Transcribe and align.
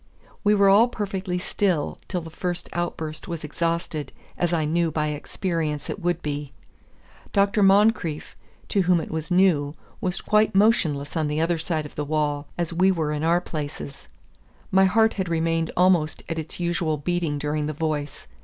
We 0.43 0.55
were 0.55 0.67
all 0.67 0.87
perfectly 0.87 1.37
still 1.37 1.99
till 2.07 2.21
the 2.21 2.31
first 2.31 2.69
outburst 2.73 3.27
was 3.27 3.43
exhausted, 3.43 4.11
as 4.35 4.51
I 4.51 4.65
knew, 4.65 4.89
by 4.89 5.09
experience, 5.09 5.91
it 5.91 5.99
would 6.01 6.23
be. 6.23 6.53
Dr. 7.33 7.61
Moncrieff, 7.61 8.35
to 8.69 8.81
whom 8.81 8.99
it 8.99 9.11
was 9.11 9.29
new, 9.29 9.75
was 10.01 10.19
quite 10.19 10.55
motionless 10.55 11.15
on 11.15 11.27
the 11.27 11.39
other 11.39 11.59
side 11.59 11.85
of 11.85 11.93
the 11.93 12.03
wall, 12.03 12.47
as 12.57 12.73
we 12.73 12.91
were 12.91 13.11
in 13.11 13.23
our 13.23 13.41
places. 13.41 14.07
My 14.71 14.85
heart 14.85 15.13
had 15.13 15.29
remained 15.29 15.69
almost 15.77 16.23
at 16.27 16.39
its 16.39 16.59
usual 16.59 16.97
beating 16.97 17.37
during 17.37 17.67
the 17.67 17.71
voice. 17.73 18.25